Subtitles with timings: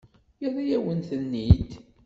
[0.41, 1.71] Yerra-yawen-ten-id?